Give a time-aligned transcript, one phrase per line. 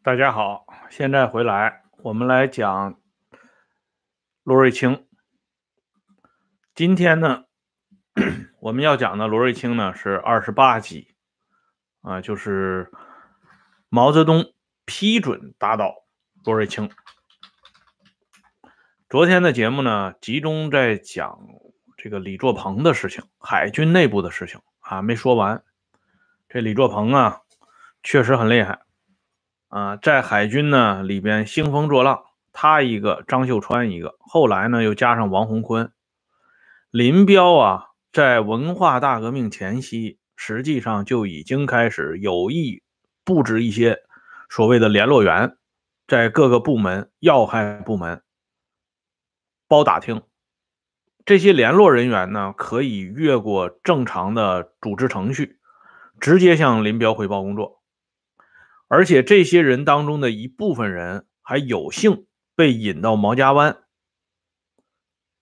[0.00, 3.00] 大家好，现在回来，我们来讲
[4.44, 5.08] 罗瑞卿。
[6.72, 7.44] 今天呢，
[8.62, 11.16] 我们要讲的罗瑞卿呢是二十八集
[12.00, 12.92] 啊，就是
[13.88, 14.54] 毛泽东
[14.84, 15.92] 批准打倒
[16.44, 16.88] 罗瑞卿。
[19.08, 21.40] 昨天的节目呢，集中在讲
[21.96, 25.64] 这个李作鹏的事情，海军内部的事情啊，没说完。
[26.48, 27.40] 这李作鹏啊，
[28.04, 28.78] 确实很厉害。
[29.68, 35.92] 啊，在海军呢里边兴风作浪，他一个，张秀川一个，后来呢又加上王洪坤、
[36.90, 42.82] 林彪啊，在文化大革命前夕，实际上就已经开始有意
[43.24, 43.98] 布置一些
[44.48, 45.58] 所谓的联络员，
[46.06, 48.22] 在各个部门要害部门
[49.68, 50.22] 包打听，
[51.26, 55.58] 这些联络人员呢可以越过正常的组织程序，
[56.18, 57.77] 直接向林彪汇报工作。
[58.88, 63.76] 而且这些人当中的一部分人还有幸被引到毛家湾，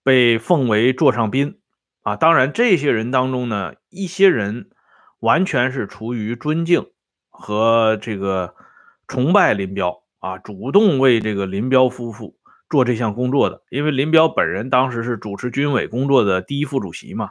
[0.02, 1.60] 被奉为座上宾
[2.02, 2.16] 啊。
[2.16, 4.70] 当然，这些人当中呢，一些人
[5.20, 6.86] 完全是出于尊敬
[7.28, 8.56] 和这个
[9.06, 12.36] 崇拜林彪啊，主动为这个林彪夫妇
[12.68, 13.62] 做这项工作的。
[13.70, 17.30] 因为林彪本人当时是主持军委工作的第一副主席嘛。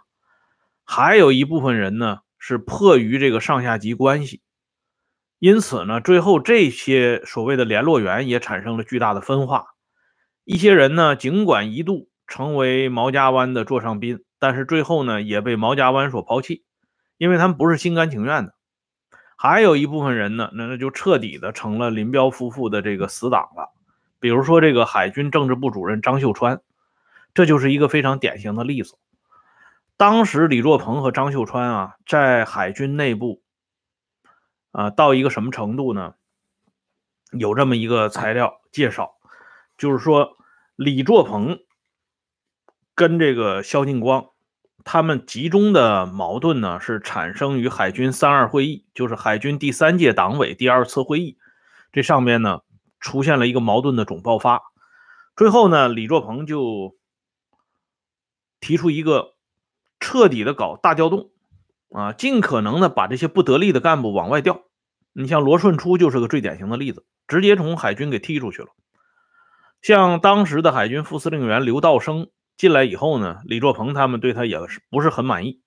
[0.85, 4.41] 还有一部分人呢，是迫于这个上下级关系。
[5.39, 9.67] 因此呢，最后这些所谓的联络员也产生了巨大的分化。
[10.45, 16.63] 一些人呢，尽管一度成为毛家湾的座上宾，但是最后呢，也被毛家湾所抛弃，
[17.17, 18.53] 因为他们不是心甘情愿的。
[19.36, 23.73] 还有一部分人呢，那那就彻底的成了林彪夫妇的这个死党了。
[24.22, 26.61] 比如说这个海军政治部主任张秀川，
[27.33, 28.95] 这就是一个非常典型的例子。
[29.97, 33.41] 当时李若鹏和张秀川啊，在海军内部。
[34.76, 36.16] 啊，到一个什么程度呢？
[37.31, 39.16] 有这么一个材料介绍，
[39.78, 40.38] 就是说
[40.75, 41.59] 李作鹏
[42.94, 44.31] 跟这个肖劲光，
[44.84, 51.38] 他们集中的矛盾呢，是产生于海军三二会议，就是海军第三届党委第二次会议，
[51.94, 52.59] 这上面呢
[53.00, 54.62] 出现了一个矛盾的总爆发。
[55.38, 56.97] 最后呢，李作鹏就
[58.59, 59.35] 提出一个
[60.02, 61.31] 彻底的搞大调动。
[61.95, 64.66] 啊，尽可能的把这些不得力的干部往外调。
[65.13, 68.67] 你像罗顺初就是个最典型的例子，直接从海军给踢出去了。
[69.81, 75.61] 像当时的海军副司令员刘道生进来以后呢，李作鹏他们对他也是不是很满意。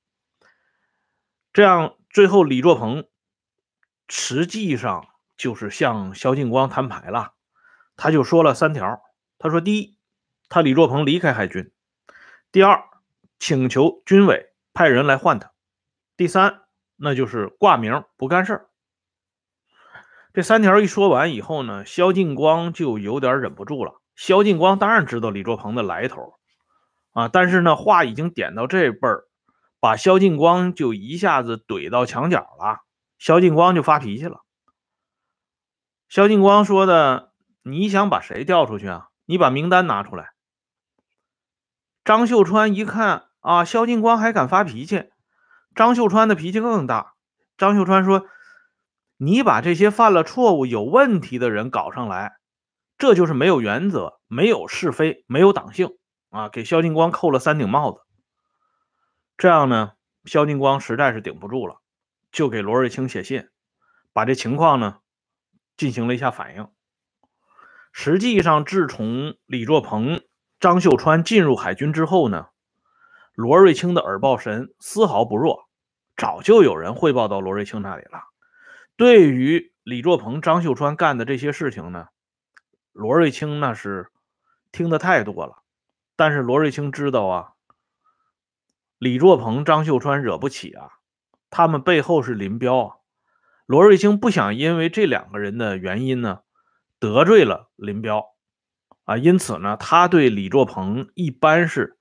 [1.55, 3.07] 这样最后李作鹏
[4.07, 7.33] 实际上就是向萧劲光摊牌了，
[7.97, 9.01] 他就说了三条。
[9.39, 9.97] 他说：第一，
[10.51, 11.71] 他李作鹏离开海军；
[12.53, 12.83] 第二，
[13.39, 15.53] 请求军委派人来换他。
[16.19, 16.63] 第三，
[16.97, 18.69] 那就是挂名不干事儿。
[20.35, 24.03] 这三条一说完以后呢，萧劲光就有点忍不住了。
[24.17, 26.35] 萧劲光当然知道李作鹏的来头
[27.13, 29.29] 啊，但是呢，话已经点到这辈儿，
[29.79, 32.81] 把萧劲光就一下子怼到墙角了。
[33.21, 34.41] 萧劲光就发脾气了。
[36.09, 39.11] 萧劲光说的：“你想把谁调出去啊？
[39.25, 40.33] 你把名单拿出来。”
[42.05, 45.11] 张秀川一看啊，萧劲光还敢发脾气。
[45.79, 47.15] 张秀川的脾气更大。
[47.57, 48.27] 张秀川说
[49.17, 52.33] ：“你把这些犯了错误、有问题的人搞上来，
[52.99, 55.97] 这就是没有原则、没有是非、没有党性
[56.31, 58.01] 啊！”给萧劲光扣了三顶帽子。
[59.37, 59.93] 这样呢，
[60.25, 61.77] 萧劲光实在是顶不住了，
[62.33, 63.49] 就给罗瑞卿写信，
[64.13, 64.99] 把这情况呢
[65.77, 66.67] 进行了一下反应。
[67.93, 70.25] 实际上，自从李作鹏、
[70.59, 72.49] 张秀川进入海军之后呢，
[73.33, 75.68] 罗瑞卿的耳报神丝毫不弱。
[76.19, 78.25] 早就有人汇报到罗瑞卿那里了。
[78.97, 82.09] 对于李作鹏、张秀川干的这些事情呢，
[82.93, 84.11] 罗瑞卿那是
[84.73, 85.63] 听得太多了。
[86.17, 87.53] 但是罗瑞卿知道啊，
[88.99, 90.91] 李作鹏、张秀川惹不起啊，
[91.49, 92.97] 他们背后是林彪啊。
[93.67, 96.41] 罗瑞卿不想因为这两个人的原因呢，
[96.99, 98.35] 得罪了林彪
[99.05, 101.97] 啊，因此呢，他对李作鹏一般是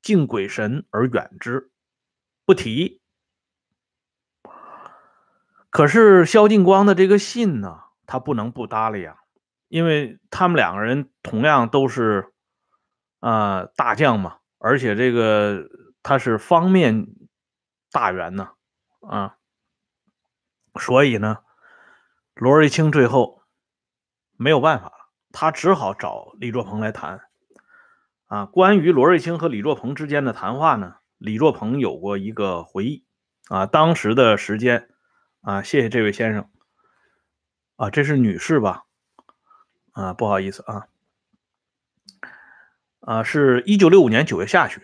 [0.00, 1.70] 敬鬼神而远之，
[2.46, 2.97] 不提。
[5.70, 9.16] 可是萧劲光的这个信呢，他不能不搭理啊，
[9.68, 12.32] 因为他们两个人同样都是
[13.20, 15.68] 啊大将嘛，而且这个
[16.02, 17.08] 他是方面
[17.92, 18.52] 大员呢，
[19.00, 19.36] 啊，
[20.80, 21.40] 所以呢，
[22.34, 23.42] 罗瑞卿最后
[24.38, 27.20] 没有办法了，他只好找李作鹏来谈。
[28.26, 33.04] 啊，关于罗瑞卿和李作鹏之间的谈话呢，李作鹏有过一个回忆
[33.48, 34.88] 啊，当时的时间。
[35.40, 36.50] 啊，谢谢这位先生。
[37.76, 38.84] 啊，这是女士吧？
[39.92, 40.86] 啊，不好意思啊，
[43.00, 44.82] 啊，是一九六五年九月下旬，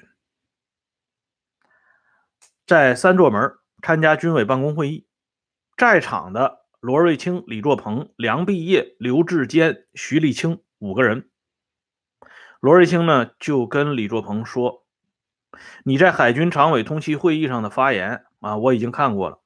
[2.67, 5.07] 在三座门参加军委办公会议，
[5.77, 11.31] 在场的罗瑞卿、李作鹏、梁毕业、刘志坚、徐立清五个人。
[12.61, 14.87] 罗瑞卿呢就跟李作鹏说
[15.85, 19.41] ：“你在海军常委通气会议上的发言啊，我已经看过了。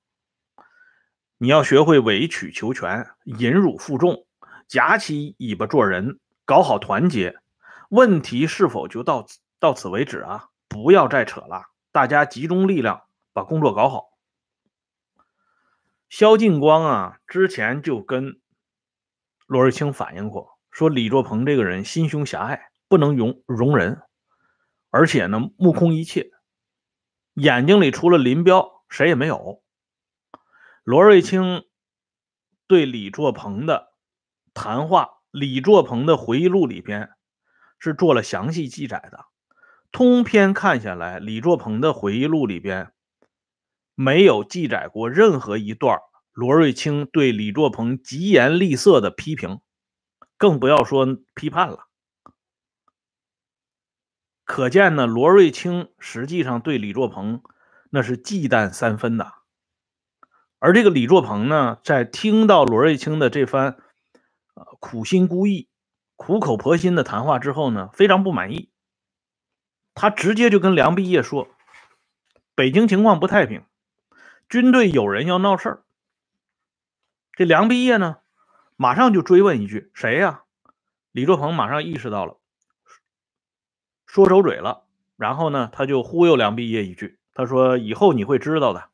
[1.39, 4.27] 你要学会委曲求全，忍辱负重。”
[4.69, 7.37] 夹起尾巴做人，搞好团结。
[7.89, 10.51] 问题是否就到此到此为止啊？
[10.69, 14.11] 不要再扯了，大家集中力量把工作搞好。
[16.11, 18.41] 萧劲光啊，之前就跟
[19.47, 24.03] 罗瑞卿反映过，说李作鹏这个人心胸狭隘，不能容容人，
[24.91, 26.31] 而且呢目空一切，
[27.33, 29.63] 眼睛里除了林彪谁也没有。
[30.89, 31.67] 罗瑞卿
[32.67, 33.93] 对李作鹏的。
[34.55, 37.11] 谈话，李作鹏的回忆录里边
[37.79, 39.27] 是做了详细记载的。
[39.93, 42.95] 通篇看下来，李作鹏的回忆录里边
[43.95, 45.99] 没有记载过任何一段
[46.33, 49.61] 罗瑞卿对李作鹏疾言厉色的批评，
[50.39, 51.81] 更不要说批判了。
[54.47, 57.43] 可见呢，罗瑞卿实际上对李作鹏
[57.91, 59.35] 那是忌惮三分的。
[60.59, 63.77] 而这个李作鹏呢，在听到罗瑞卿的这番。
[64.55, 65.69] 呃苦心孤诣、
[66.17, 68.73] 苦口婆心的谈话之后呢，非常不满意。
[69.95, 71.47] 他直接就跟梁毕业说
[72.57, 73.63] ：“北京情况不太平，
[74.49, 75.85] 军队有人要闹事儿。”
[77.35, 78.17] 这梁毕业呢，
[78.75, 80.43] 马上就追问一句：“谁呀？”
[81.13, 82.39] 李作鹏马上意识到了，
[84.07, 84.83] 说走嘴了。
[85.17, 88.91] 然后呢，他就忽悠梁毕业一句：“他说以后你会知道的。”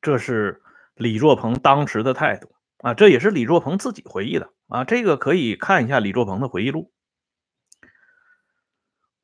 [0.00, 0.62] 这是
[0.94, 2.50] 李作鹏当时的态度。
[2.78, 6.92] 啊，这也是李作鹏自己回忆的啊，这个可以看一下李作鹏的回忆录。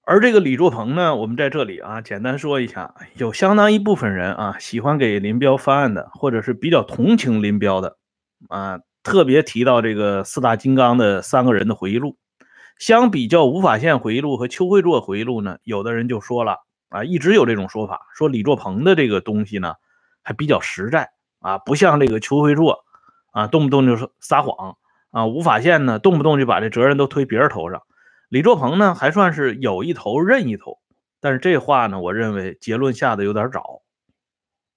[0.03, 7.97] 而这个李作鹏呢，我们在这里啊，简单说一下，有相当一部分人啊，喜欢给林彪翻案的，或者是比较同情林彪的
[8.49, 12.19] 啊，特别提到这个四大金刚的三个人的回忆录。
[12.77, 19.75] 相比较吴法宪回忆录和邱会作回忆录呢，有的人就说了啊，一直有这种说法，说李作鹏的这个东西呢，
[20.25, 22.83] 还比较实在啊，不像这个邱会作。
[23.35, 24.77] 啊，动不动就说撒谎
[25.11, 25.27] 啊！
[25.27, 27.83] 吴法宪呢，动不动就把这责任都推别人头上。
[28.29, 30.79] 李作鹏呢，还算是有一头认一头，
[31.21, 33.83] 但是这话呢，我认为结论下的有点早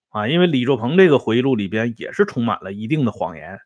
[0.09, 3.59] 啊，因为李作鹏这个回忆录里边也是充满了一定的谎言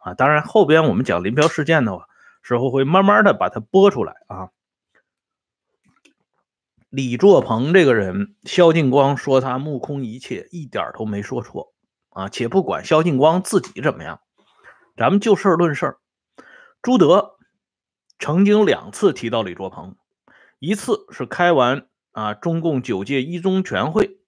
[0.00, 0.14] 啊。
[0.14, 1.92] 当然，后边我们讲林彪事件的
[2.40, 4.48] 时候，会慢慢的把它播出来啊。
[6.90, 11.74] 李作鹏这个人，萧劲光说他目空一切，一点都没说错
[12.08, 12.30] 啊。
[12.30, 14.20] 且不管萧劲光自己怎么样。
[14.96, 15.98] 咱们就事论事，
[16.80, 17.36] 朱德
[18.18, 19.96] 曾经两次提到李作鹏，
[20.58, 24.18] 一次是开完啊中共九届一中全会，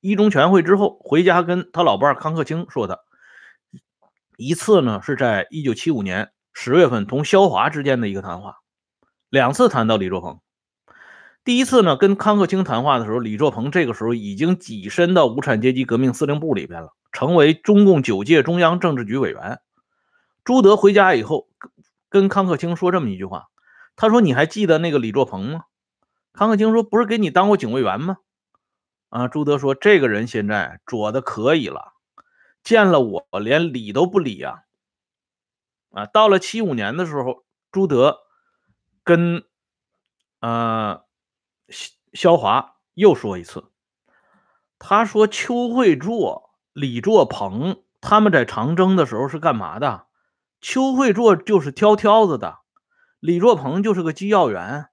[0.00, 3.04] 一中全会之后回家跟他老伴康克清说的，
[4.36, 8.56] 一次呢是在一九七五年十月份同肖华之间的一个谈话，
[9.30, 10.40] 两次谈到李作鹏。
[11.48, 19.58] 第一次呢跟康克清谈话的时候，李作鹏这个时候已经跻身到无产阶级革命司令部里边了，成为中共九届中央政治局委员。
[20.44, 21.48] 朱德回家以后，
[22.10, 23.46] 跟康克清说这么一句话
[23.96, 25.62] ：“他说你还记得那个李作鹏吗？”
[26.36, 28.18] 康克清说：“不是给你当过警卫员吗？”
[29.08, 31.94] 啊，朱德说：“这个人现在左的可以了，
[32.62, 34.64] 见了我连理都不理呀。”
[35.92, 38.18] 啊，到了七五年的时候，朱德
[39.02, 39.44] 跟
[40.40, 41.00] 呃
[42.12, 43.70] 肖华又说一次，
[44.78, 50.06] 他说：“邱会作、李作鹏他们在长征的时候是干嘛的？”
[50.60, 52.58] 邱会作就是挑挑子的，
[53.20, 54.88] 李作鹏就是个机要员。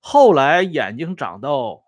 [0.00, 1.82] 后来眼睛长到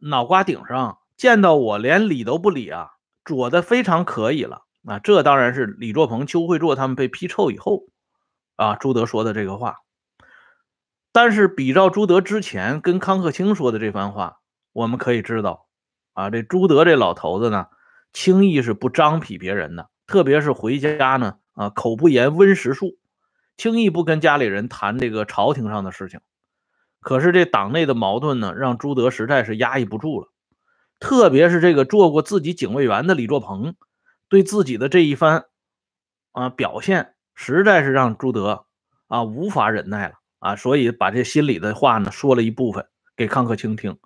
[0.00, 2.92] 脑瓜顶上，见到我连理都不理啊，
[3.24, 4.98] 左的非常可以了啊。
[4.98, 7.84] 这当然是李作鹏、邱会作他们被批臭以后
[8.56, 9.78] 啊，朱德说的这个话。
[11.12, 14.38] 但是比照朱德之前跟康克清说的这番话，
[14.72, 15.66] 我们可以知道
[16.12, 17.66] 啊，这朱德这老头子呢，
[18.12, 21.36] 轻易是不张皮别人的，特别是回家呢。
[21.54, 22.96] 啊，口不言温实术，
[23.58, 26.20] 轻易不跟家里人谈这个朝廷上的事情。
[27.00, 30.28] 可是这党内的矛盾呢，让朱德实在是压抑不住了。
[31.00, 33.74] 特别是这个做过自己警卫员的李作鹏，
[34.28, 35.46] 对自己的这一番
[36.32, 38.64] 啊表现，实在是让朱德
[39.08, 43.96] 啊无法忍耐了啊，所以把这心里的话呢说了一部分给康克清听。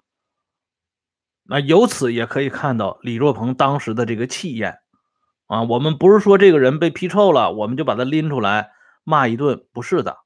[1.42, 4.78] 那由此也可以看到李若鹏当时的这个气焰。
[5.46, 8.70] 啊，我们不是说这个人被批臭了，我们就把他拎出来，
[9.04, 10.16] 骂一顿，不是的，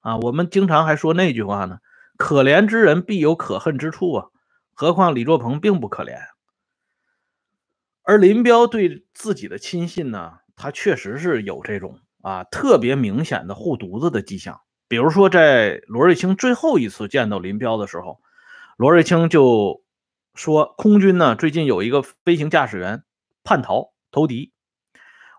[0.00, 1.78] 啊，我们经常还说那句话呢，
[2.18, 4.26] 可怜之人必有可恨之处啊，
[4.74, 6.18] 何况李若鹏并不可怜，
[8.02, 18.20] 而林彪对自己的亲信呢，他确实是有这种啊特别明显的护犊子的迹象，比如说在罗瑞卿最后一次见到林彪的时候，
[18.76, 19.84] 罗瑞卿就
[20.34, 23.04] 说空军呢最近有一个飞行驾驶员
[23.44, 24.52] 叛逃投敌。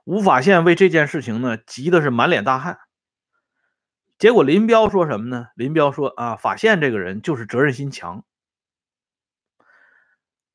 [0.05, 2.79] 吴法宪为这件事情呢，急的是满脸大汗。
[4.17, 5.47] 结果林彪说什么呢？
[5.55, 8.23] 林彪说：“啊，法宪这个人就是责任心强。”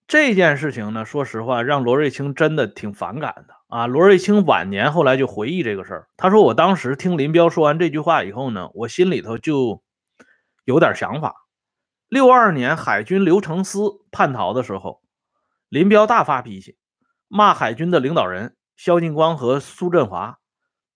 [0.06, 3.86] 这件事情呢，说实话，让罗瑞卿真的挺反感的啊。
[3.88, 9.82] 罗瑞卿晚年后来就回忆这个事儿，他说：“我当时听林彪说完这句话以后呢，我心里头就
[10.64, 11.34] 有点想法。
[12.08, 15.02] 六二年海军刘承思叛逃的时候，
[15.68, 16.78] 林彪大发脾气，
[17.26, 20.40] 骂海军的领导人。”萧劲光和苏振华，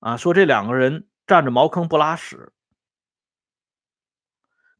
[0.00, 2.52] 啊，说这两个人占着茅坑不拉屎。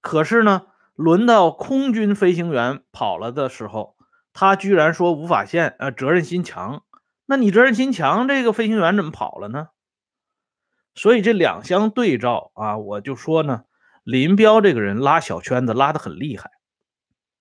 [0.00, 3.97] 可是呢，轮到空军飞行员跑了的时候，
[4.33, 6.83] 他居然说吴法宪啊责任心强。
[7.31, 9.69] 那你责任心强，这个飞行员怎么跑了呢？
[10.95, 13.65] 所以这两相对照啊，我就说呢，
[14.03, 16.51] 林彪这个人拉小圈子拉得很厉害，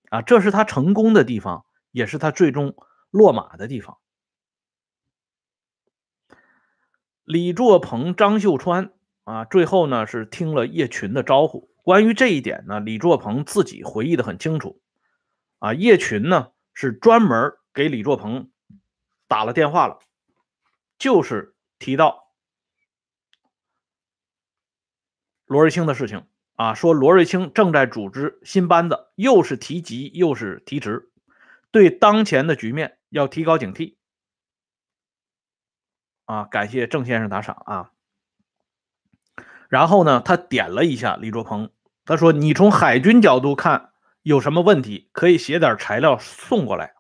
[0.10, 2.75] 啊，这是他成功的地方，也是他最终
[3.12, 3.98] 落马的地方。
[7.24, 8.91] 李作鹏、张秀川
[9.24, 11.72] 啊，最后呢是听了叶群的招呼。
[11.82, 14.82] 关于这一点呢，李作鹏自己回忆的很清楚。
[15.60, 18.51] 啊，叶群呢是专门给李作鹏
[19.27, 20.00] 打了电话了，
[20.98, 22.31] 就是提到
[25.46, 31.12] 罗瑞卿的事情啊，说罗瑞卿正在组织新班子，又是提级又是提职，
[31.72, 33.96] 对当前的局面要提高警惕。
[36.25, 37.91] 啊，感谢郑先生打赏啊。
[39.69, 41.72] 然后呢，他点了一下李卓鹏，
[42.03, 43.93] 他说：“你从海军角度看
[44.24, 46.96] 有什么问题，可以写点材料送过来。”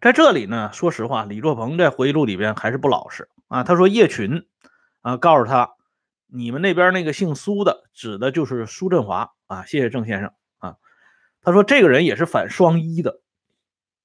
[0.00, 3.64] 在这里呢，说实话，李作鹏在回忆录里边还是不老实啊。
[3.64, 4.46] 他说叶群
[5.02, 5.74] 啊，告诉他
[6.26, 9.64] 你们那边那个姓苏的，指的就是苏振华啊。
[9.64, 10.76] 谢谢郑先生啊。
[11.42, 13.20] 他说这个人也是反双一的。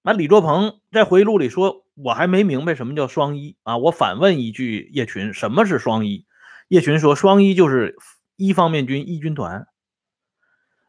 [0.02, 1.86] 那李作鹏在回忆录里说。
[1.94, 3.78] 我还没明白什么叫双一啊！
[3.78, 6.26] 我反问一句叶群，什么是双一？
[6.68, 7.96] 叶群说，双一就是
[8.38, 9.68] 一方面军一军团。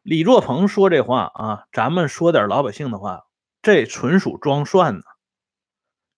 [0.02, 3.24] 李若鹏说这话啊，咱们说点老百姓的话，
[3.62, 5.02] 这纯属装蒜呢。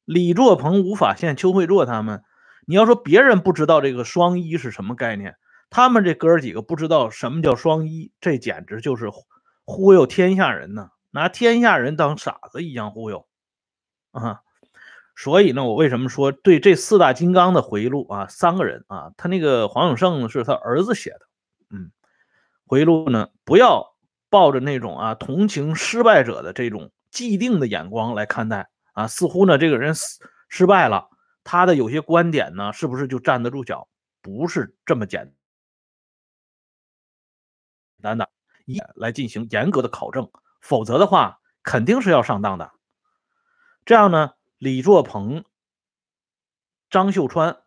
[0.05, 2.23] 李若鹏、吴法宪、邱会作他们，
[2.67, 5.37] 你要说别人不知道这个双一是什么概念，
[5.71, 9.11] 他们这哥几个不知道什么叫双一，这简直就是
[9.65, 13.27] 忽悠天下人呢，拿天下人当傻子一样忽悠
[14.13, 14.41] 啊！
[15.17, 18.27] 所以呢，我为什么说对这四大金刚的回忆录啊？
[18.29, 21.21] 三个人啊，他那个黄永胜是他儿子写的，
[21.71, 21.93] 嗯，
[22.67, 23.95] 回忆录呢，不要
[24.29, 30.19] 抱着那种啊同情失败者的这种既定的眼光来看待啊，似乎呢这个人失
[30.49, 31.09] 失败了，
[31.45, 33.89] 他的有些观点呢，是不是就站得住脚？
[34.21, 35.33] 不是这么简
[38.03, 38.29] 单的，
[38.67, 40.29] 一来进行严格的考证，
[40.61, 42.73] 否则的话肯定是要上当的。
[43.85, 44.33] 这样呢？
[44.59, 45.45] 李作鹏、
[46.91, 47.63] 张秀川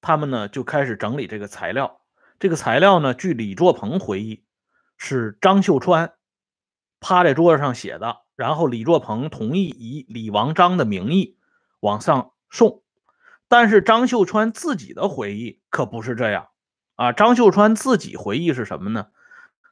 [0.00, 2.00] 他们呢就开始整理这个材料。
[2.38, 4.44] 这个材料呢，据李作鹏回忆，
[4.96, 6.14] 是张秀川
[7.00, 11.36] 趴在桌子上写的，然后李作鹏同意以李王章的名义
[11.80, 12.82] 往上送。
[13.48, 16.48] 但是张秀川自己的回忆可不是这样
[16.96, 17.12] 啊！
[17.12, 19.08] 张秀川自己回忆是什么呢？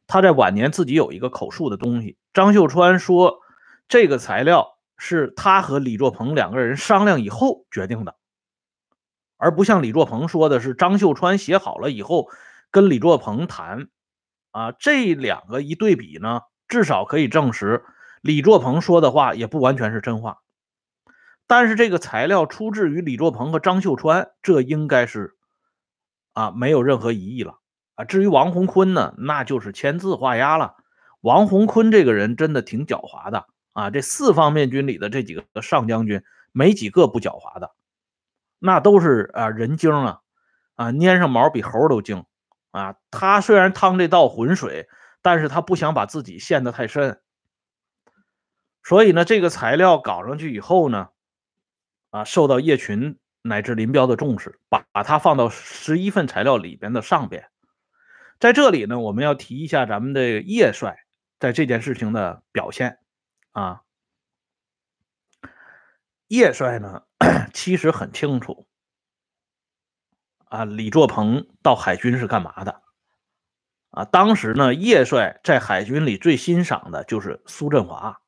[0.06, 2.18] 他在晚年自己有一个口述的东西。
[2.32, 3.40] 张秀川说，
[3.88, 4.76] 这个材料。
[5.02, 8.16] 是他和李作鹏两个人商量以后决定的，
[9.38, 12.28] 而不像李作鹏说的是张秀川写好了以后
[12.70, 13.88] 跟李作鹏谈。
[14.50, 17.82] 啊，这两个一对比呢，至少可以证实
[18.20, 20.38] 李作鹏说的话也不完全是真话。
[21.46, 25.36] 但是这个材料出自于李作鹏和张秀川，这应该是
[26.32, 27.58] 啊没有任何疑义了
[27.94, 28.04] 啊。
[28.04, 30.76] 至于王洪坤呢，那就是签字画押了。
[31.20, 33.46] 王洪坤这个人真的挺狡猾的。
[33.72, 37.70] 啊，这四方面军里的这几个上将军，没几个不狡猾的，
[38.58, 40.20] 那都是啊人精啊，
[40.74, 42.24] 啊粘上毛比猴都精
[42.72, 42.96] 啊。
[43.12, 44.88] 他虽然趟这道浑水，
[45.22, 47.20] 但是他不想把自己陷得太深。
[48.82, 51.08] 所以呢，这个材料搞上去以后呢，
[52.10, 57.50] 啊，受到叶群乃至林彪的重视，把它放到十一份材料里边的上边。
[58.38, 61.04] 在这里呢，我们要提一下咱们的叶帅
[61.38, 62.98] 在这件事情的表现。
[63.52, 63.82] 啊，
[66.28, 67.02] 叶帅呢，
[67.52, 68.66] 其实很清楚
[70.46, 72.80] 啊，李作鹏到海军是干嘛的？
[73.90, 78.20] 啊，当时呢，叶帅在海军里最欣赏的就是苏振华。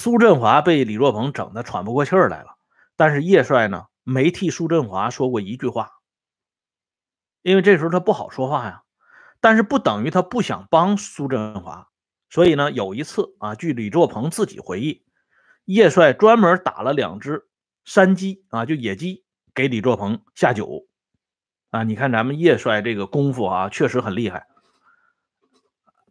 [0.00, 2.56] 苏振华被李若鹏整的喘不过气儿来了，
[2.96, 5.90] 但是叶帅呢，没替苏振华说过一句话，
[7.42, 8.82] 因为这时候他不好说话呀。
[9.40, 11.90] 但是不等于他不想帮苏振华，
[12.30, 15.04] 所以呢，有一次啊，据李作鹏自己回忆，
[15.66, 17.46] 叶帅专门打了两只
[17.84, 20.86] 山鸡啊，就野鸡给李作鹏下酒。
[21.68, 24.46] 啊，你看咱们叶帅这个功夫啊，确实很厉害。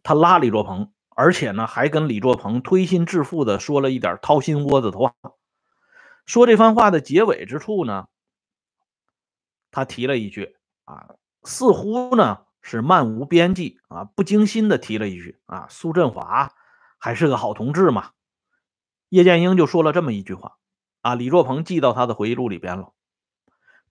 [0.04, 5.14] 他拉李作鹏，而且呢，还跟李作鹏推心置腹的说了一点掏心窝子的话。
[6.26, 8.06] 说这番话的结尾之处呢，
[9.70, 16.52] 他提了一句啊，似乎呢是漫无边际啊，不经心的提了一句啊，苏振华
[16.98, 18.10] 还是个好同志嘛。
[19.08, 20.58] 叶剑英就说了这么一句话
[21.00, 22.92] 啊，李作鹏记到他的回忆录里边了。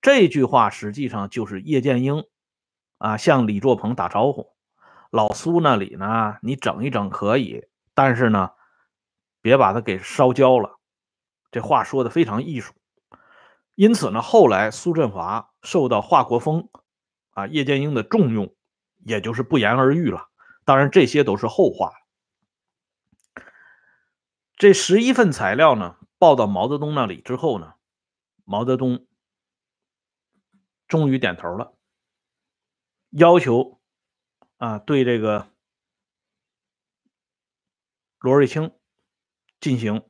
[0.01, 2.23] 这句话实际上就是叶剑英
[2.99, 4.53] 啊向李作鹏打招呼
[5.09, 8.51] ：“老苏那里呢，你整一整可以，但是呢，
[9.41, 10.79] 别把它给烧焦了。”
[11.51, 12.73] 这话说的非常艺术。
[13.75, 16.69] 因此呢，后来苏振华受到华国锋
[17.31, 18.53] 啊叶剑英的重用，
[19.05, 20.29] 也就是不言而喻了。
[20.65, 21.93] 当然，这些都是后话。
[24.57, 27.73] 这十一份材料呢，报到毛泽东那里之后呢，
[28.45, 29.05] 毛泽东。
[30.87, 31.73] 终于点头了，
[33.11, 33.78] 要求
[34.59, 35.47] 啊，对这个
[38.19, 38.71] 罗瑞卿
[39.61, 40.03] 进行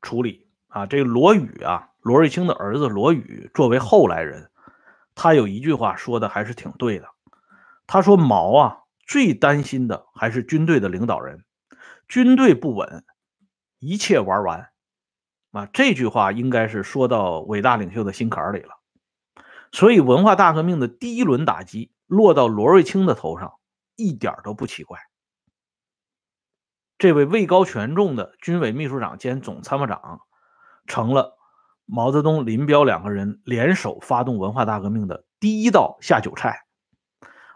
[0.00, 0.86] 处理啊。
[0.86, 4.48] 这个罗宇啊，罗瑞卿的儿子罗宇作为后来人，
[5.16, 7.08] 他有一句话说的还是挺对的。
[7.88, 11.44] 他说：“毛啊，最担心的还是军队的领导人，
[12.06, 13.04] 军队不稳，
[13.80, 14.70] 一切玩完。”
[15.50, 18.80] 啊，这句话应该是说到伟大领袖的心坎里了。
[19.72, 23.54] 所以，文化大革命的第一轮打击落到罗瑞卿的头上，
[23.96, 24.98] 一点都不奇怪。
[26.98, 30.20] 这位位高权重的军委秘书长兼总参谋长，
[30.86, 31.36] 成了
[31.84, 36.60] 毛泽东、林彪两个人联手发动文化大革命的第一道下酒菜。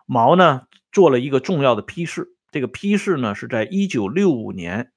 [0.04, 2.34] 毛呢，做了一个重要的批示。
[2.50, 4.92] 这个批示呢，是在一九六五年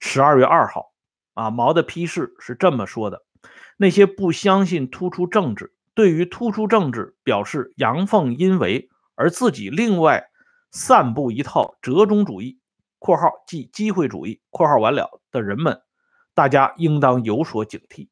[0.00, 0.92] 十二月二号。
[1.34, 3.24] 啊，毛的批示是这么说的：
[3.76, 5.74] 那些不相信突出政治。
[5.94, 10.30] 对于突出政治表示阳奉阴违，而自己另外
[10.72, 12.58] 散布一套折中主义
[12.98, 15.82] （括号即机会主义）（括号完了）的人们，
[16.34, 18.08] 大家应当有所警惕。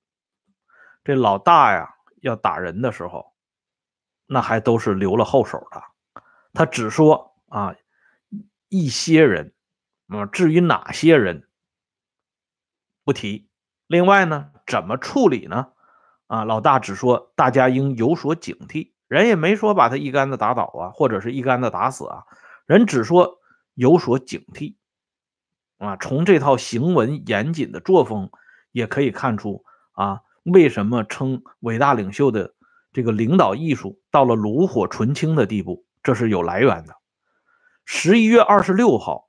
[1.02, 3.32] 这老大呀，要打人的时候，
[4.26, 5.82] 那还都是留了后手的。
[6.52, 7.74] 他只说啊，
[8.68, 9.54] 一些人
[10.08, 11.48] 啊，至于哪些人
[13.04, 13.48] 不提。
[13.86, 15.72] 另外呢，怎么处理呢？
[16.26, 22.26] 啊，老大只说大家应有所警惕，人也没说把他一竿子打倒啊，或者是一竿子打死啊，
[22.70, 23.40] 人只说
[23.74, 24.76] 有所警惕。
[25.78, 28.30] 啊，从这套行文严谨的作风
[28.70, 32.54] 也可以看出啊，为什么称伟大领袖的
[32.92, 36.94] 这个领导艺术到了炉火纯青的地步，这是有来源的。
[37.84, 39.28] 十一月二十六号，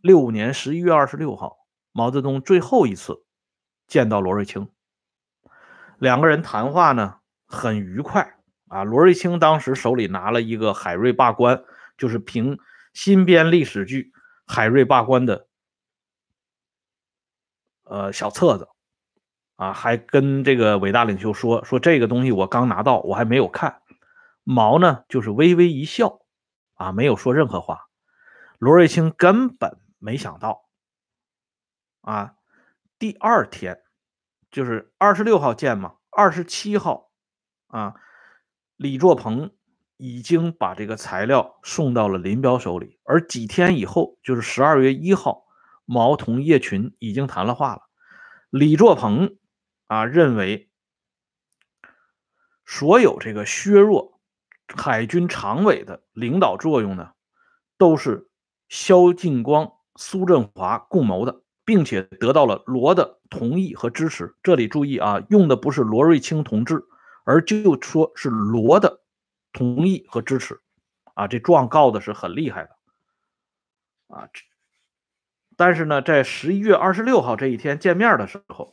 [0.00, 1.56] 六五年十一月二十六号，
[1.90, 3.24] 毛泽东最后一次
[3.88, 4.68] 见到罗瑞卿。
[5.98, 8.36] 两个人谈话呢很愉快
[8.68, 8.84] 啊。
[8.84, 11.64] 罗瑞卿当时手里拿了一个海瑞罢官，
[12.00, 12.58] 就是凭
[12.94, 14.12] 新编历史剧
[14.52, 15.46] 《海瑞罢官》的
[17.84, 18.68] 呃小册子
[19.56, 23.82] 啊，还跟这个伟大领袖说说这个东西我刚拿到，我还没有看。
[24.42, 26.22] 毛呢就是微微一笑
[26.74, 27.88] 啊，没有说任何话。
[28.58, 30.68] 罗瑞卿根本没想到
[32.00, 32.34] 啊，
[32.98, 33.82] 第二天。
[34.50, 37.12] 就是二十六号见嘛，二十七号，
[37.68, 37.94] 啊，
[38.74, 39.54] 李作鹏
[40.00, 45.44] 已经把这个材料送到了林彪手里，而几天以后，就是十二月一号，
[45.84, 47.82] 毛同叶群已经谈了话了。
[48.50, 49.36] 李作鹏
[49.86, 50.70] 啊认为，
[52.64, 54.18] 所有这个削弱
[54.74, 57.10] 海军常委的领导作用呢，
[57.76, 58.28] 都是
[58.68, 61.42] 萧劲光、苏振华共谋的。
[61.62, 64.34] 并且得到了罗的同意和支持。
[64.42, 66.82] 这里注意啊，用的不是罗瑞卿同志，
[67.24, 68.99] 而就说是罗的
[69.52, 70.60] 同意和支持。
[71.14, 72.70] 啊，这状告的是很厉害的。
[74.08, 74.28] 啊，
[75.56, 78.72] 但是呢，在十一月二十六号这一天见面的时候，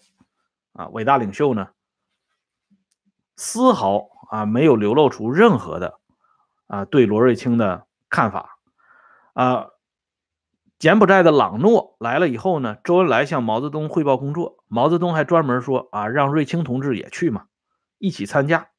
[0.74, 1.70] 啊，伟大领袖呢，
[3.36, 6.00] 丝毫啊没有流露出任何的
[6.68, 8.60] 啊对罗瑞卿的看法。
[9.34, 9.68] 啊。
[10.80, 17.48] 柬埔寨的朗诺来了以后呢，周恩来向毛泽东汇报工作，毛泽东还专门说啊，让瑞卿同志也去嘛，
[17.98, 18.70] 一起参加。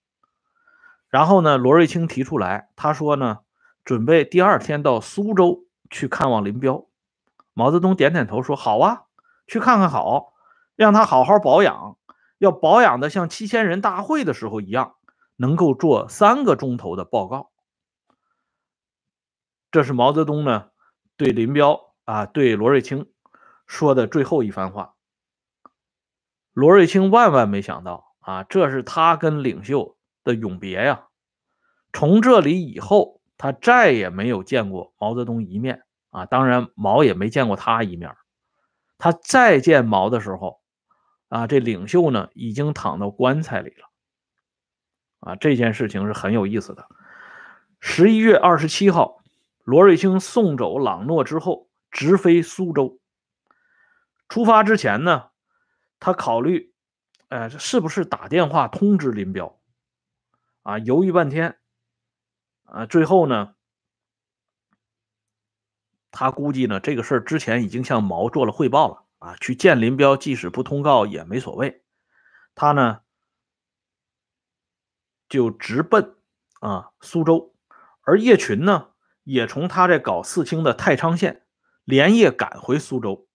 [1.09, 3.38] 然后呢，罗瑞卿提出来，他说呢，
[3.85, 6.87] 准备第二天到苏州去看望林彪。
[7.55, 9.05] 毛泽东点点头说：“好啊，
[9.47, 10.35] 去看看好，
[10.77, 11.97] 让他好好保养，
[12.38, 14.94] 要保养的像七千人大会的时候一样，
[15.37, 17.51] 能够做三个钟头的报告。”
[19.73, 20.71] 这是毛泽东呢
[21.16, 23.11] 对林彪啊，对罗瑞卿
[23.66, 24.94] 说的最后一番话。
[26.53, 29.97] 罗瑞卿万万没想到啊，这是他跟领袖。
[30.28, 31.06] 的永别呀！
[31.92, 36.26] 从这里以后，他再也没有见过毛泽东一面啊。
[36.26, 38.14] 当然，毛也没见过他一面。
[38.98, 40.60] 他再见毛的时候，
[41.28, 43.88] 啊，这领袖呢已经躺到棺材里了。
[45.20, 46.86] 啊，这件事情是很有意思的。
[47.80, 49.22] 十一月二十七号，
[49.64, 53.00] 罗瑞卿送走朗诺之后，直飞苏州。
[54.28, 55.30] 出发之前呢，
[55.98, 56.74] 他考虑，
[57.28, 59.58] 呃，是不是打电话通知林彪？
[60.68, 61.59] 啊，犹豫半天，
[62.64, 63.54] 啊，最后呢，
[66.11, 71.83] 他估计呢，这个事儿之前已经向毛做了汇报了啊，去见林彪，即使不通告也没所谓。
[72.54, 73.00] 他呢，
[75.26, 76.18] 就直奔
[76.61, 77.54] 啊苏州，
[78.02, 78.90] 而叶群呢，
[79.24, 81.46] 也从他在搞四清的太仓县
[81.85, 83.26] 连夜赶回苏州。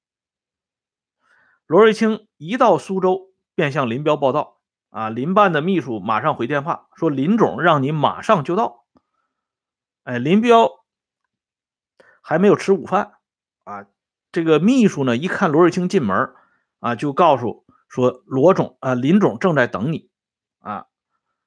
[1.66, 4.62] 罗瑞卿一到苏州，便向林彪报道。
[4.94, 8.86] 啊，林办的秘书马上回电话说：“林总让你马上就到。”
[10.06, 10.70] 哎，林彪
[12.22, 13.14] 还没有吃午饭
[13.64, 13.88] 啊。
[14.32, 16.36] 这个秘书呢，一看罗瑞卿进门
[16.80, 20.12] 啊，就告诉说：“罗总啊，林总正在等你。”
[20.62, 20.86] 啊，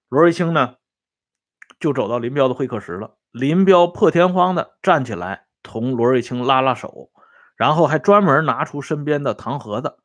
[0.09, 0.75] 罗瑞卿呢
[1.79, 3.17] 就走到林彪的会客室了。
[3.31, 7.13] 林彪破天荒的站起来，同罗瑞卿拉拉手，
[7.55, 9.99] 然后还专门拿出身边的糖盒子，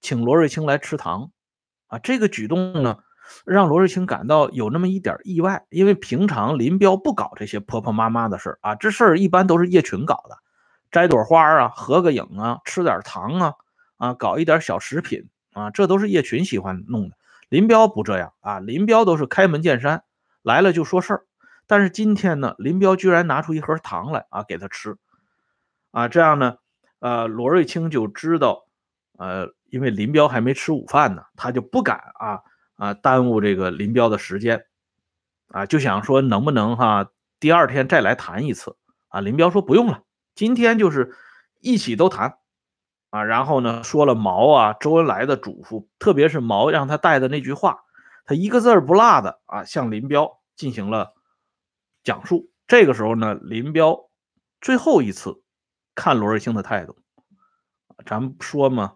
[0.00, 1.30] 请罗瑞卿来吃糖。
[1.88, 2.98] 啊，这个举动呢，
[3.44, 10.38] 让罗瑞卿感到有那么一点意外，因为平常林彪不搞这些婆婆妈妈的事啊，这事儿一般都是叶群搞的，
[10.90, 13.54] 摘朵花啊，合个影啊，吃点糖啊，
[13.96, 17.16] 啊，搞一点小食品啊，这都是叶群喜欢弄的。
[17.48, 20.04] 林彪不这样啊，林彪都是开门见山，
[20.42, 21.24] 来了就说事儿。
[21.66, 24.96] 但是今天呢，林彪居然拿出一盒糖来啊，给他吃，
[25.90, 26.56] 啊，这样呢，
[27.00, 28.66] 呃，罗瑞卿就知道，
[29.18, 29.54] 呃。
[29.70, 32.40] 因为林彪还没吃午饭呢，他就不敢啊
[32.76, 34.64] 啊耽误这个林彪的时间，
[35.48, 38.78] 啊就想说能不能哈第二天再来谈一次
[39.08, 39.20] 啊？
[39.20, 40.04] 林彪说不用了，
[40.34, 41.14] 今天就是
[41.60, 42.38] 一起都谈
[43.10, 43.24] 啊。
[43.24, 47.80] 然后呢说了毛啊周恩来的嘱咐，特别是毛让他带的那句话，
[48.24, 51.12] 他一个字儿不落的啊向林彪进行了
[52.02, 52.50] 讲述。
[52.66, 54.08] 这个时候呢，林彪
[54.62, 55.42] 最后一次
[55.94, 56.96] 看罗瑞卿的态度，
[58.06, 58.94] 咱们说嘛。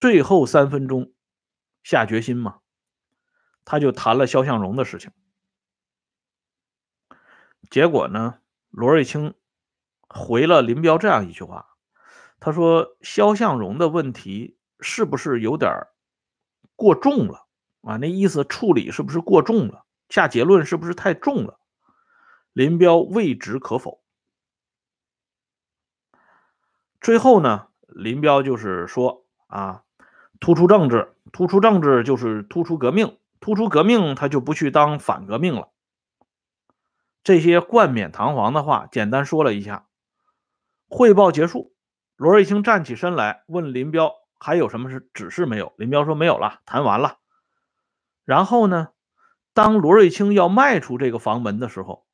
[0.00, 1.12] 最后三分钟
[1.84, 2.60] 下决心嘛，
[3.64, 5.12] 他就谈了肖向荣的事情。
[7.70, 9.34] 结果呢，罗瑞卿
[10.08, 11.76] 回了林彪这样一句话，
[12.40, 15.86] 他说：“肖向荣的问题是不是有点
[16.74, 17.46] 过重了
[17.82, 17.96] 啊？
[17.98, 19.84] 那意思处理是不是过重了？
[20.08, 21.60] 下结论是不是太重了？”
[22.52, 24.02] 林彪未知可否。
[27.00, 29.27] 最后呢，林彪就是说。
[29.48, 29.82] 啊，
[30.38, 35.68] 突出政治，突出政治就是突出革命，突出革命他就不去当反革命了。
[37.24, 39.86] 这些冠冕堂皇的话，简单说了一下。
[40.88, 41.74] 汇报结束，
[42.16, 45.72] 罗瑞卿站起身来问林彪还有什么是指示没有？
[45.76, 47.18] 林彪说没有了，谈完了。
[48.24, 48.88] 然后呢，
[49.52, 52.06] 当罗瑞卿要迈出这个房门的时候，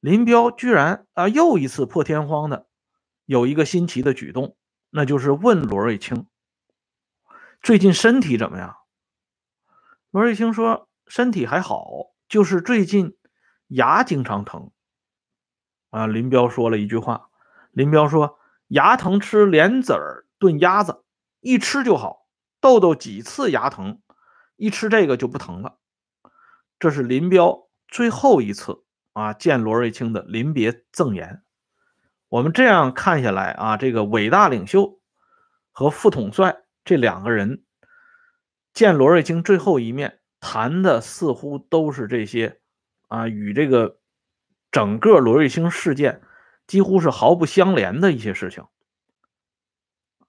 [0.00, 2.66] 林彪居然啊又一次破天荒的
[3.24, 4.56] 有一个新奇的举动，
[4.90, 6.26] 那就是问罗瑞卿。
[7.66, 8.76] 最近身体怎么样？
[10.12, 13.16] 罗瑞卿说身体还好，就是最近
[13.66, 14.70] 牙经常疼。
[15.90, 17.28] 啊，林彪说了一句话，
[17.72, 21.02] 林彪说牙疼吃莲子儿炖鸭子，
[21.40, 22.28] 一吃就好。
[22.60, 24.00] 豆豆几次牙疼，
[24.54, 25.80] 一吃这个就不疼了。
[26.78, 31.42] 这是林彪最后一次啊见罗瑞卿的临别赠言。
[32.28, 35.00] 我们这样看下来啊，这个伟大领袖
[35.72, 36.62] 和副统帅。
[36.86, 37.64] 这两个人
[38.72, 42.60] 见罗瑞卿最后一面，谈的似乎都是这些
[43.08, 43.98] 啊，与这个
[44.70, 46.22] 整个罗瑞卿事件
[46.68, 48.64] 几乎是毫不相连的一些事情。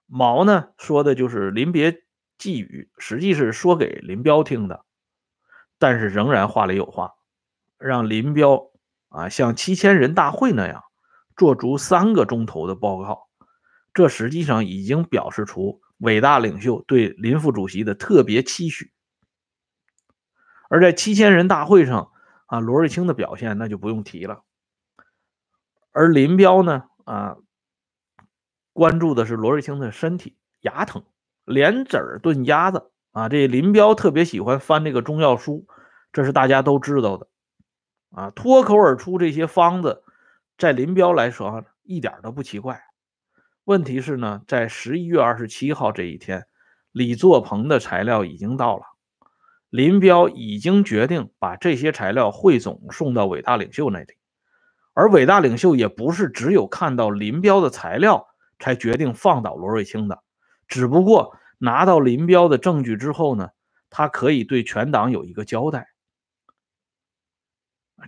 [0.06, 2.02] 毛呢说的就是临别
[2.38, 4.84] 寄语，实际是说给林彪听的，
[5.78, 7.12] 但是仍然话里有话，
[7.78, 8.72] 让林彪
[9.10, 10.82] 啊像七千人大会那样
[11.36, 13.28] 做足三个钟头的报告，
[13.94, 15.80] 这实际上已经表示出。
[15.98, 18.92] 伟大领袖对林副主席的特别期许，
[20.68, 22.10] 而在七千人大会上，
[22.46, 24.42] 啊，罗瑞卿的表现那就不用提了。
[25.90, 27.36] 而林彪呢，啊，
[28.72, 31.04] 关注的是罗瑞卿的身体，牙疼，
[31.44, 33.28] 连子儿炖鸭子啊。
[33.28, 35.66] 这林彪特别喜欢翻这个中药书，
[36.12, 37.26] 这是大家都知道的
[38.10, 38.30] 啊。
[38.30, 40.04] 脱口而出这些方子，
[40.56, 42.87] 在林彪来说一点都不奇怪。
[43.68, 46.46] 问题是呢，在十一月二十七号这一天，
[46.90, 48.84] 李作鹏的材料已经到了，
[49.68, 54.14] 林彪已经决定把这些材料汇总送到伟大领袖那里。
[54.94, 58.28] 而伟大领袖也不是只有看到林彪的材料
[58.58, 60.22] 才决定放倒罗瑞卿的，
[60.66, 63.50] 只不过拿到林彪的证据之后呢，
[63.90, 65.88] 他可以对全党有一个交代。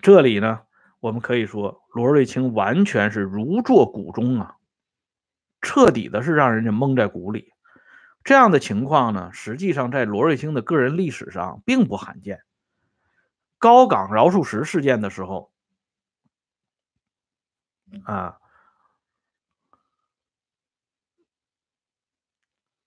[0.00, 0.60] 这里呢，
[1.00, 4.56] 我们可以说罗瑞卿完全是如坐鼓钟啊，
[5.60, 7.52] 彻底的是让人家蒙在鼓里。
[8.22, 12.42] 这样的情况呢，实际上在罗瑞卿的个人历史上并不罕见。
[13.58, 15.50] 高岗饶漱石事件的时候。
[18.04, 18.38] 啊，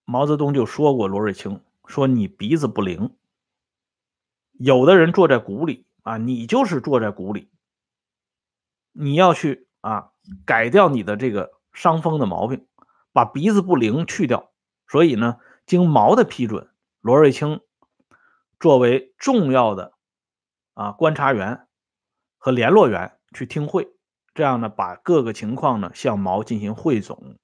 [0.06, 3.14] 毛泽东就说过罗瑞卿，说你鼻子不灵。
[4.54, 7.50] 有的人坐在鼓里啊，你就是坐在鼓里，
[8.94, 10.14] 你要去啊
[10.46, 12.66] 改掉你的这个伤风的毛病，
[13.12, 14.52] 把鼻子不灵去掉。
[14.88, 16.70] 所以呢，经毛的批准，
[17.02, 17.62] 罗瑞卿
[18.60, 19.94] 作为重要的
[20.74, 21.68] 啊观察员
[22.38, 23.90] 和联络员去听会。
[24.36, 27.38] 这样呢，把各个情况呢向毛进行汇总。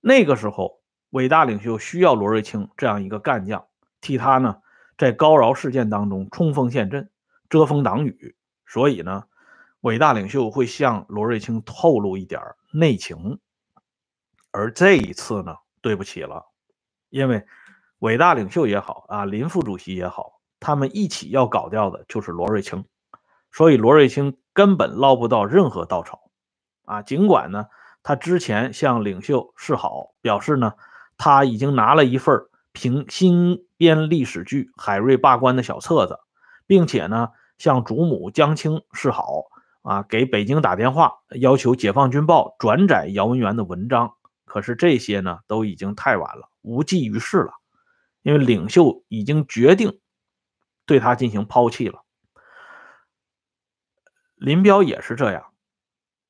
[0.00, 3.66] 那个时候，伟大领袖需要罗瑞卿这样一个干将，
[4.00, 4.60] 替他呢
[4.96, 7.10] 在高饶事件当中冲锋陷阵、
[7.48, 8.36] 遮风挡雨。
[8.66, 9.24] 所以呢，
[9.80, 12.40] 伟大领袖会向罗瑞卿透露一点
[12.72, 13.38] 内情。
[14.52, 16.44] 而这一次呢，对不起了，
[17.08, 17.44] 因为
[18.00, 22.84] 伟大领袖也好啊，林副主席也好，他们一起要搞掉的就是罗瑞卿。
[23.50, 26.30] 所以罗瑞卿根本捞不到任何稻草，
[26.84, 27.66] 啊，尽管呢，
[28.02, 30.74] 他之前向领袖示好，表示呢，
[31.16, 32.38] 他已经拿了一份
[32.72, 36.18] 评新编历史剧《海瑞罢官》的小册子，
[36.66, 39.44] 并且呢，向主母江青示好，
[39.82, 44.14] 啊，给北京打电话要求《解放军报》转载姚文元的文章。
[44.52, 47.54] 可是这些呢，都已经太晚了，无济于事了，
[48.20, 49.98] 因为领袖已经决定
[50.84, 52.04] 对他进行抛弃了。
[54.34, 55.54] 林彪也是这样，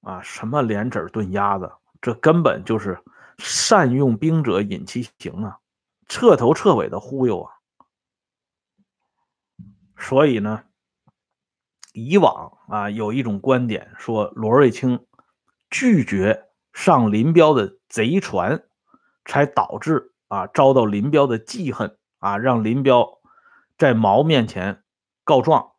[0.02, 3.02] 啊，什么莲子炖鸭子，这根本就是
[3.38, 5.58] 善用兵者引其行啊，
[6.06, 7.52] 彻头彻尾的忽悠啊。
[9.96, 10.62] 所以呢，
[11.92, 15.04] 以往啊有一种观点说，罗瑞卿
[15.70, 18.62] 拒绝上林彪的贼船，
[19.24, 23.20] 才导致啊遭到林彪的记恨啊，让林彪
[23.78, 24.82] 在毛面前
[25.24, 25.72] 告状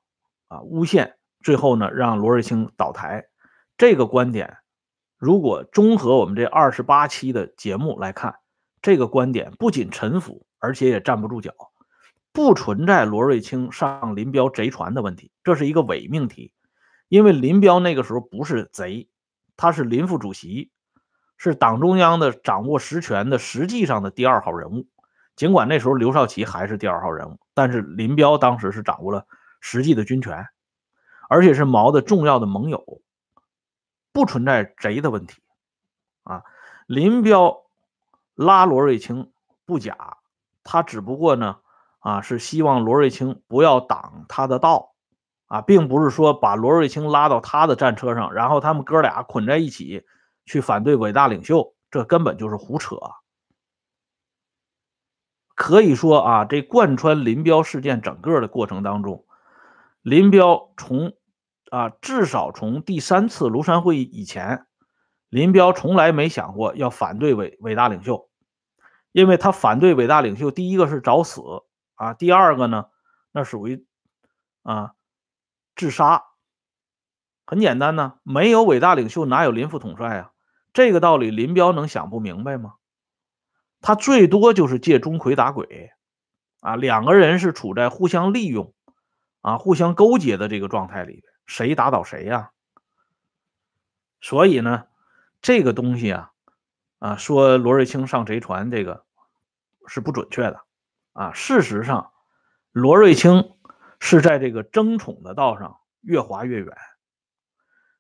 [0.48, 1.18] 啊诬陷。
[1.42, 3.26] 最后呢，让罗瑞卿倒台，
[3.78, 4.60] 这个观点，
[5.18, 8.36] 如果综合我们这二十八期的节目来看，
[8.82, 11.52] 这个观点不仅陈腐，而且也站不住脚，
[12.32, 16.54] 不存在罗瑞卿上林彪贼船的问题，这是一个伪命题，
[17.10, 19.10] 因为林彪那个时候不是贼，
[19.58, 20.72] 他是林副主席，
[21.44, 24.88] 是党中央的掌握实权的实际上的第二号人物，
[25.36, 29.26] 尽管那时候刘少奇还是第二号人物，但是林彪当时是掌握了
[29.60, 30.48] 实际的军权。
[31.30, 33.02] 而且是毛的重要的盟友，
[34.12, 35.42] 不存在贼的问题
[36.24, 36.44] 啊。
[36.86, 37.64] 林彪
[38.36, 39.32] 拉罗瑞卿
[39.66, 40.18] 不假，
[40.64, 41.58] 他只不过呢
[42.00, 44.94] 啊是希望罗瑞卿不要挡他的道
[45.48, 50.06] 啊，并不是说把罗瑞卿拉到他的战车上，然后他们哥俩捆在一起
[50.46, 52.98] 去反对伟大领袖，这根本就是胡扯。
[55.56, 59.26] 可以说啊，这贯穿林彪事件整个的过程当中。
[60.02, 61.14] 林彪从
[61.70, 64.66] 啊，至少从第三次庐山会议以前，
[65.30, 68.30] 林彪从来没想过要反对伟伟大领袖，
[69.12, 71.42] 因为他反对伟大领袖，第一个是找死
[71.96, 72.88] 啊，第二个呢，
[73.32, 73.86] 那属于
[74.64, 74.94] 啊
[75.76, 76.26] 自杀。
[77.46, 80.33] 很简单呢，没有伟大领袖，哪有林副统帅啊？
[80.74, 82.76] 这个道理，林彪能想不明白吗？
[83.80, 85.92] 他最多就是借钟馗打鬼
[86.60, 88.74] 啊，两个人是处在互相利用。
[89.42, 92.52] 啊，互相勾结的这个状态里，谁打倒谁呀？
[94.22, 94.86] 所以呢，
[95.42, 96.32] 这个东西啊，
[97.00, 99.04] 啊，说罗瑞卿上贼船，这个
[99.86, 100.62] 是不准确的。
[101.12, 102.14] 啊，事实上，
[102.72, 103.52] 罗瑞卿
[104.00, 106.78] 是在这个争宠的道上越滑越远。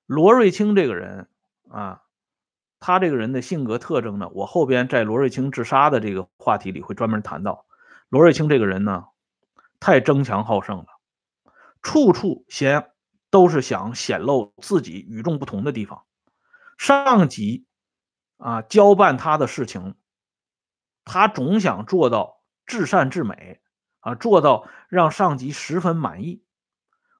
[0.05, 1.27] 罗瑞卿这个人
[1.69, 2.02] 啊，
[2.85, 7.65] 他这个人的性格特征呢，我后边在罗瑞卿自杀的这个话题里会专门谈到。
[8.09, 9.05] 罗瑞卿这个人呢，
[9.79, 10.87] 太争强好胜了。
[11.81, 12.91] 处处嫌
[13.29, 16.03] 都是想显露自己与众不同的地方。
[16.77, 17.65] 上级
[18.35, 19.95] 啊交办他的事情，
[21.05, 23.61] 他总想做到至善至美
[24.01, 26.43] 啊，做到让上级十分满意。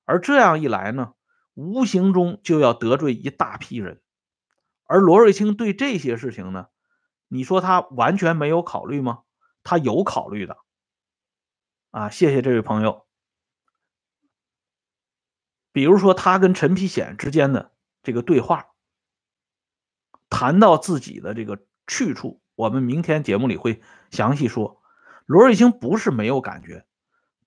[0.04, 1.14] 而这样一来呢，
[1.54, 4.02] 无形中就要得罪一大批人。
[4.94, 6.68] 而罗瑞卿对这些事情呢，
[7.28, 9.24] 你说他完全没有考虑吗？
[9.64, 10.58] 他有考虑的。
[11.90, 13.08] 啊，谢谢这位朋友。
[15.72, 17.72] 比如说，他跟陈丕显之间的
[18.04, 18.68] 这个对话，
[20.30, 24.80] 谈到自己的这个去处，我们明天节目里会详细说。
[25.26, 26.86] 罗瑞卿不是没有感觉，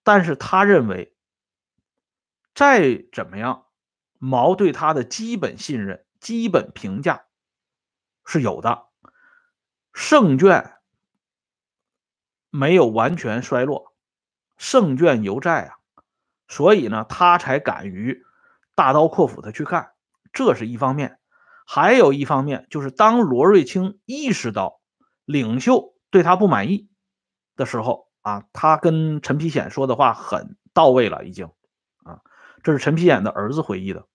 [0.03, 1.15] 但是他认为，
[2.57, 3.67] 再怎么样，
[4.19, 7.26] 毛对他的基本信任、基本评价
[8.27, 8.87] 是有的，
[9.95, 10.75] 胜券
[12.51, 13.95] 没有完全衰落，
[14.59, 15.77] 胜券犹在啊。
[16.49, 18.25] 所以呢，他才敢于
[18.75, 19.93] 大刀阔斧的去干，
[20.33, 21.19] 这是一方面。
[21.65, 24.81] 还有一方面就是，当罗瑞卿意识到
[25.25, 26.89] 领袖对他不满意
[27.57, 31.51] 的时候啊，他跟陈丕显说的话很到位了，已经
[32.05, 32.21] 啊，
[32.63, 34.07] 这是陈丕显的儿子回忆的。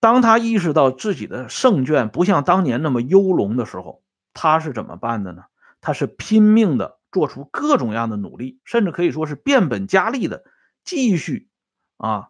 [0.00, 4.02] 当他意识到自己的胜券不像当年那么优龙的时候，
[4.34, 5.44] 他是怎么办的呢？
[5.80, 6.96] 他是拼命的。
[7.12, 10.44] 做出各种样的努力，甚至可以说是变本加厉的
[10.84, 11.48] 继续
[11.96, 12.28] 啊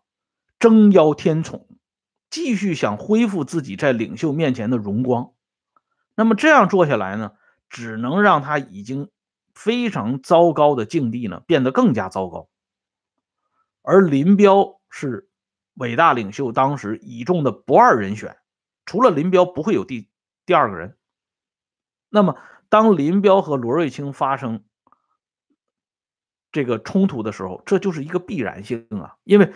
[0.60, 1.66] 争邀天宠，
[2.30, 5.32] 继续想恢复自己在领袖面前的荣光。
[6.14, 7.32] 那么这样做下来呢，
[7.68, 9.10] 只能让他已经
[9.54, 12.48] 非常糟糕的境地呢变得更加糟糕。
[13.82, 15.28] 而林彪是
[15.76, 18.36] 伟大领袖当时倚重的不二人选，
[18.84, 20.10] 除了林彪不会有第
[20.44, 20.96] 第二个人。
[22.10, 22.36] 那么
[22.68, 24.62] 当林彪和罗瑞卿发生。
[26.52, 29.16] 这个冲突的时候，这就是一个必然性啊！
[29.24, 29.52] 因为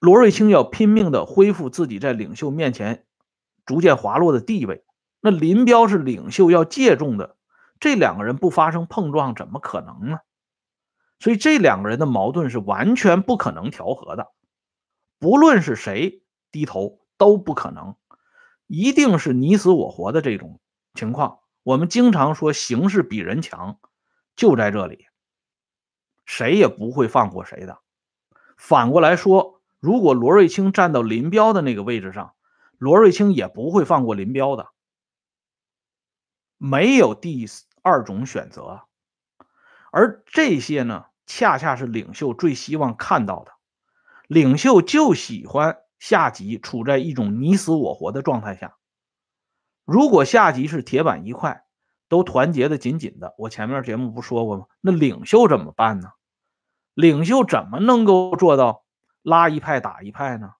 [0.00, 3.06] 罗瑞卿要拼命的恢复自己在领袖面前
[3.64, 4.84] 逐渐滑落的地位，
[5.22, 7.36] 那林彪是领袖要借重的，
[7.80, 10.18] 这两个人不发生碰撞，怎么可能呢？
[11.20, 14.30] 所以这两个人的矛盾是完全不可能调和的，
[15.18, 17.96] 不论是谁低头都不可能，
[18.66, 20.60] 一定是你死我活的这种
[20.94, 21.40] 情况。
[21.62, 23.78] 我们经常说形势比人强，
[24.36, 25.06] 就在这里。
[26.24, 27.80] 谁也不会放过谁的。
[28.56, 32.34] 反过来说，如果罗瑞卿站到林彪的那个位置上，
[32.78, 34.68] 罗瑞卿也不会放过林彪的。
[36.56, 37.46] 没有第
[37.82, 38.82] 二种选择。
[39.90, 43.52] 而这些呢，恰恰是领袖最希望看到的。
[44.28, 48.76] 领袖就喜欢下级处在一种你死我活的状态下。
[49.84, 51.64] 如果下级是铁板一块，
[52.08, 54.66] 都团结的紧紧的，我前面节目不说过吗？
[54.80, 56.10] 那领袖怎么办呢？
[56.94, 58.84] 领袖怎么能够做到
[59.22, 60.52] 拉一派打一派呢？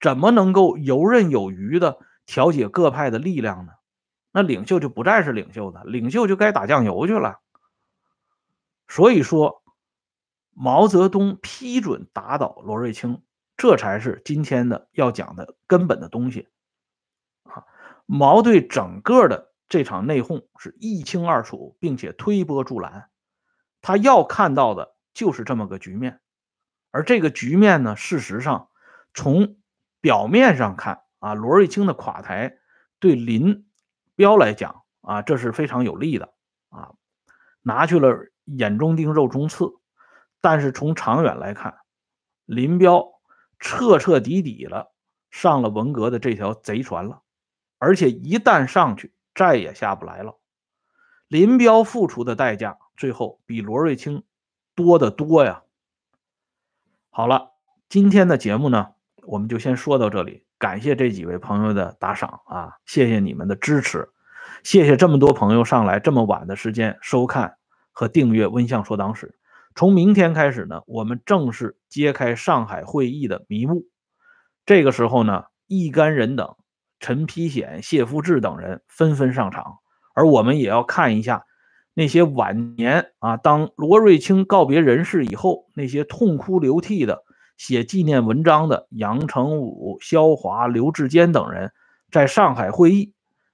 [0.00, 3.72] 怎么能够游刃有余的调节各派的力量呢？
[4.30, 7.40] 那领袖就不再是领袖的，领袖就该打酱油去了。
[8.86, 9.62] 所以说，
[10.58, 13.22] 毛泽东批准打倒罗瑞卿，
[13.56, 16.48] 这才是今天的要讲的根本的东西
[17.44, 17.64] 啊！
[18.06, 23.10] 毛对整个的这场内讧是一清二楚，并且推波助澜，
[23.82, 24.96] 他要看到的。
[25.16, 26.20] 就是这么个局面，
[26.90, 28.68] 而这个局面呢，事实上
[29.14, 29.56] 从
[30.02, 32.58] 表面上看啊，罗瑞卿的垮台
[32.98, 33.66] 对林
[34.14, 36.34] 彪来讲啊，这是非常有利的
[36.68, 36.92] 啊，
[37.62, 39.72] 拿去了眼中钉、肉中刺。
[40.48, 41.74] 但是从长远来看，
[42.44, 43.04] 林彪
[43.58, 44.92] 彻彻底底了
[45.28, 47.22] 上了文革的这条贼船了，
[47.78, 50.38] 而且一旦上去，再也下不来了。
[51.26, 54.22] 林彪付出的代价，最后比罗瑞卿。
[54.76, 55.64] 多得多呀！
[57.10, 57.50] 好了，
[57.88, 58.90] 今天的节目呢，
[59.24, 60.44] 我们就先说到这里。
[60.58, 64.10] 感谢这几位朋友的打赏啊，谢谢你们的支持，
[64.62, 67.56] 谢谢这么多朋友上来这么晚的时间收看
[67.90, 69.26] 和订阅《温相说党史》。
[69.76, 73.84] 从明天开始呢，我们正式揭开上海会议的迷雾。
[74.64, 76.56] 这个时候呢，一干人等、
[76.98, 79.76] 陈丕显、谢富治等人纷纷上场，
[80.14, 81.44] 而我们也要看一下。
[81.92, 87.22] 那些晚年啊，当罗瑞卿告别人世以后，那些痛哭流涕的
[87.58, 91.70] 写纪念文章的杨成武、萧华、刘志坚等人，
[92.10, 93.12] 在上海会议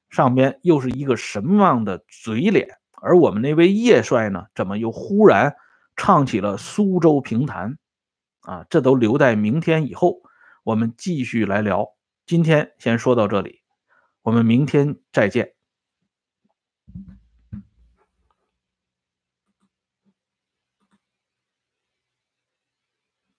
[0.09, 2.69] 上边又是一个什么样的嘴脸？
[3.01, 5.57] 而我们那位叶帅呢，怎么又忽然
[5.97, 7.79] 唱起了苏州评弹？
[8.41, 10.23] 啊，这都留待明天以后
[10.65, 11.87] 我们继续来聊。
[12.27, 13.63] 今天先说到这里，
[14.23, 15.55] 我们明天再见。